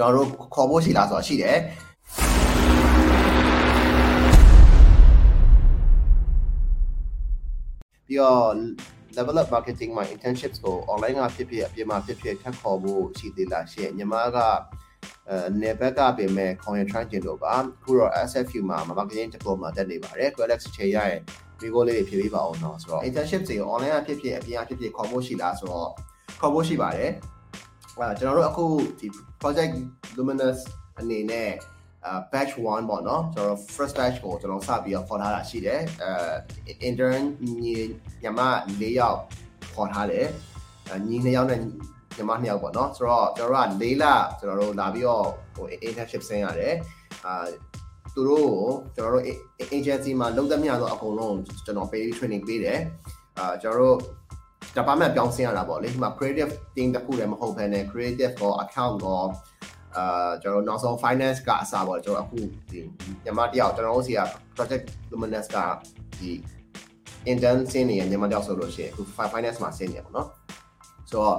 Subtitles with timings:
[0.00, 1.58] ကျွန်တော်တို့ခေါ်ဖို့ရှိလားဆိုတော့ရှိတယ်
[8.06, 8.50] ပြီးတော့
[9.16, 14.38] level up marketing မှာ internships ကို online ကဖြစ်ဖြစ်အပြင်မှာဖြစ်ဖြစ်ထပ်ခေါ်ဖို့ရှိသေးလားရှင့်ညီမက
[15.28, 21.20] အဲနေဘက်ကပြင်မဲ့ coin try ကျင်လို့ပါခုတော့ SFU မှာ marketing diploma တက်နေပါတယ် Alex ချေရရဲ့
[21.60, 25.90] ဒီကိုလေးတွေဖြည့်ပေးပါအောင်နော်ဆိုတော့ internship တွေ online ကဖြစ်ဖြစ်အပြင်ကဖြစ်ဖြစ်ခေါ်ဖို့ရှိလားဆိုတော့
[26.40, 27.12] ခေါ်ဖို့ရှိပါတယ်
[28.00, 28.64] အဲကျွန်တော်တို့အခု
[29.00, 29.06] ဒီ
[29.42, 29.72] project
[30.16, 30.58] luminous
[30.98, 31.50] အနေနဲ့
[32.08, 37.22] uh batch 1ပေါ့နော်ကျွန်တော် first batch ကိုကျွန်တော်စပြီးတော့ခေါ်ထားတာရှိတယ်အဲ intern
[37.62, 37.74] ညီ
[38.22, 38.40] ညမ
[38.80, 39.18] ၄ယောက်
[39.74, 40.26] ခေါ်ထားတယ်
[41.08, 44.04] ညီ၂ယောက်နဲ့ညီမ၂ယောက်ပေါ့နော်ဆိုတော့ကျွန်တော်တို့က၄လ
[44.38, 45.26] ကျွန်တော်တို့လာပြီးတော့
[45.56, 46.74] ဟို internship ဆင်းရတယ်
[47.26, 47.44] အာ
[48.14, 49.24] သူတို့ကိုကျွန်တော်တို့
[49.76, 52.80] agency မှာလုပ်သမျှတော့အကုန်လုံးကျွန်တော် pay training ပေးတယ်
[53.38, 53.96] အာကျွန်တော်တို့
[54.76, 59.22] department ပြောင်းဆင်းရတာပေါ့လေဒီမှာ creative team တစ်ခုလည်းမဟုတ်ဘဲနဲ့ creative ကော account ကော
[59.96, 62.38] အာကျွန်တော်နောက်ဆုံး finance ကအစားပေါ့ကျွန်တော်အခု
[62.70, 62.78] ဒီ
[63.24, 64.20] ညမတယောက်ကျွန်တော်တို့စီက
[64.56, 65.56] project luminous က
[66.18, 66.30] ဒီ
[67.30, 70.28] intern ဆင်းနေရညမတယောက်ဆိုလို့ရှိရင်အခု finance မှာဆင်းနေရပေါ့နော်
[71.10, 71.36] ဆိုတော့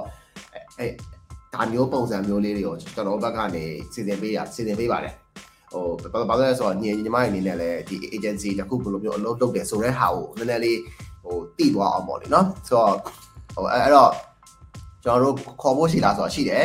[0.78, 0.86] အဲ
[1.54, 5.14] ဒါမျိုးပုံစံမျိုးလေးတွေကိုကျွန်တော်ဘက်ကနေစီစဉ်ပေးရစီစဉ်ပေးပါတယ်
[5.72, 5.86] ဟို
[6.28, 10.78] ဘာလို့လဲဆိုတော့ညီညီမတွေအနေနဲ့လည်းဒီ agency တစ်ခုဘယ်လိုမျိုးအလုပ်လုပ်တယ်ဆိုတဲ့ဟာကိုနည်းနည်းလေး
[11.22, 12.94] ဟိုတည်သွားအောင်ပေါ့လေနော်ဆိုတော့
[13.54, 14.12] ဟိုအဲ့တော့
[15.04, 16.64] ကျွန်တော်တို့ခေါ်ဖို့ရှိလားဆိုတော့ရှိတယ်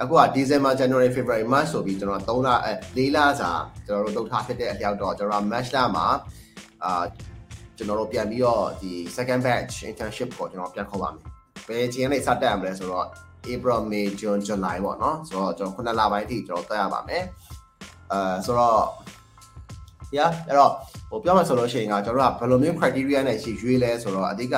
[0.00, 3.50] အခုက December January February March ဆိုပြီးကျွန်တော်3လအဲ4လစာ
[3.86, 6.06] ကျွန်တော်တို့လုပ်ထားဖြစ်တဲ့အလျောက်တော့ကျွန်တော် March လမှာ
[6.84, 7.04] အာ
[7.76, 11.22] ကျွန်တော်တို့ပြန်ပြီးတော့ဒီ second batch internship ကိုကျွန်တော်ပြန်ခေါ်ပါမယ်
[11.68, 13.06] ဘယ်ချိန်နဲ့စတက်ရမလဲဆိုတော့
[13.52, 17.22] April May June July ပေါ့နော်ဆိုတော့ကျွန်တော်9လပိုင်းထိကျွန်တော်တက်ရပါမယ်
[18.12, 18.80] အဲဆိုတော့
[20.16, 20.72] yeah အဲ့တော့
[21.10, 24.54] ဟိုပြောမှဆိုလို့ရှိရင်ကကျွန်တော်တို့ကဘယ်လိုမျိုး criteria နဲ့ရှိရွေးလဲဆိုတော့အဓိက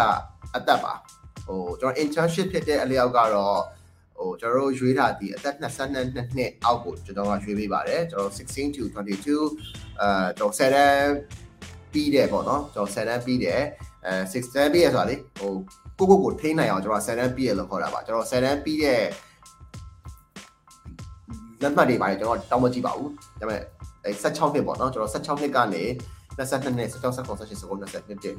[0.57, 0.95] အသက်ပါ
[1.47, 3.59] ဟိုကျွန်တော် internship ဖြစ်တဲ့အလျောက်ကတော့
[4.19, 5.95] ဟိုကျွန်တော်တို့ရွေးထားဒီအသက်22
[6.37, 11.11] နှစ်အောက်ကိုကျွန်တော်ကရွေးပေးပါတယ်ကျွန်တော်16 to 22အဲကျွန်တော်7တန်း
[11.93, 13.63] ပြီးတယ်ပေါ့နော်ကျွန်တော်7တန်းပြီးတယ်
[14.07, 15.53] အဲ6တန်းပြီးရဆိုတာလေဟို
[15.99, 19.03] ကိုကိုကိုထိနိုင်အောင်ကျွန်တော်7တန်းပြီးရလို့ခေါ်တာပါကျွန်တော်7တန်းပြီးတဲ့
[21.63, 23.63] လက်မှတ်တွေပါတယ်ကျွန်တော်တောင်းမကြည့်ပါဘူးဒါပေမဲ့
[24.23, 25.85] 16နှစ်ပေါ့နော်ကျွန်တော်16နှစ်ကနေ
[26.39, 27.91] 22နှစ်16 16 18 19 20နှစ်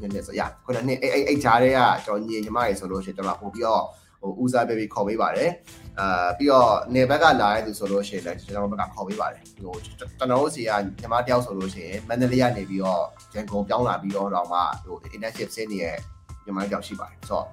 [0.01, 3.83] နှစ်နှစ်ဆိုရခုနနှစ်အဲ့အဲ့အဲ့ဂျားတွေကကျွန်တော်ညီညီမတွေဆိုလို့ရှိရင်ကျွန်တော်ပို့ပြီးတော့
[4.21, 5.51] ဟိုဦးစားပေးပြီးခေါ်ပေးပါတယ်
[5.99, 13.03] အာပြီးတော့နေဘက်ကလာတဲ့သူဆိုလို့ရှိရင်လည်းကျွန်တော်ဘက်ကခေါ်ပေးပါတယ်ဟိုကျွန်တော်တို့စီကညီမတယောက်ဆိုလို့ရှိရင်မန္တလေးကနေပြီးတော့
[13.35, 15.97] ရန်ကုန်ပြောင်းလာပြီးတော့တော့မှဟို internship ဆင်းနေတဲ့
[16.45, 17.45] ညီမတယောက်ရှိပါတယ်ဆိုတော့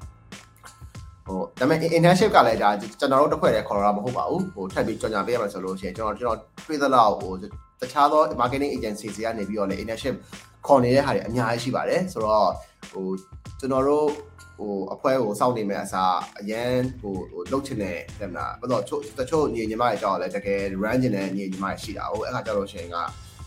[1.27, 7.33] ဟိုဒါပေမဲ့ internship ကလည်းဒါကျွန်တော်တို့တစ်ခွက်တည်းခေါ်ရတာမဟုတ်ပါဘူးဟိုထပ်ပြီးကြော်ညာပေးရမှာဆိုလို့ရှိရင်ကျွန်တော်ကျွန်တော်တွေ့သလောက်ဟို
[7.81, 10.15] တခြားသော marketing agency တွေကနေပြီးတော့လည်း internship
[10.67, 12.51] ခေါ်နေတဲ့ဟာတွေအများကြီးရှိပါတယ်ဆိုတော့
[12.93, 13.07] ဟို
[13.61, 14.07] ကျွန်တော်တို့
[14.59, 22.97] ဟိုအဖွဲကိုစောင့်နေမဲ့အစားအရန်ဟိုဟိုလုတ်ချင်တယ်တဲ့မလားဘာလို့ချို့တချို့ညီညီမတွေကြောက်လဲတကယ် run ချင်တဲ့ညီညီမတွေရှိတာဟိုအဲ့ခါကျတော့ရှင်က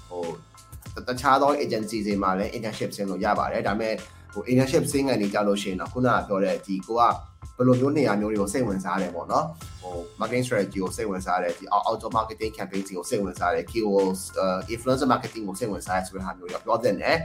[0.09, 0.23] ဟို
[1.07, 3.93] တခြားသော agency တွေမှာလည်း internship ဆင်းလို့ရပါတယ်ဒါပေမဲ့
[4.33, 7.03] ဟို internship ဆင်းကနေကြလို့ရှိရင်တော့ခုနကပြောတဲ့ဒီကိုက
[7.57, 9.45] ဘယ်လိုမျိုးနေရာမျိုးတွေကိုစိတ်ဝင်စားတယ်ပေါ့နော်
[9.81, 14.21] ဟို marketing strategy ကိုစိတ်ဝင်စားတယ်ဒီ outdoor marketing campaign ကိုစိတ်ဝင်စားတယ် keywords
[14.73, 17.15] influencer marketing ကိုစိတ်ဝင်စားတယ်ဆိုတဲ့ဟာမျိုးတွေပြောတဲ့နဲ့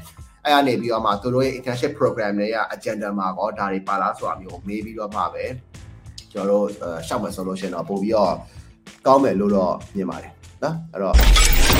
[0.44, 5.44] အဲ့ကနေပြီးတော့မှသူတို့ရဲ့ internship program တွေက agenda မှာကောဒါတွေပါလားဆိုတာမျိုးမေးပြီးတော့မှပဲ
[6.32, 8.34] ကျွန်တော်တို့ရှောက်မယ်ဆိုလို့ရှိရင်တော့ပို့ပြီးတော့
[9.06, 10.32] ကောင်းမယ်လို့တော့မြင်ပါတယ်
[10.62, 11.71] နော်အဲ့တော့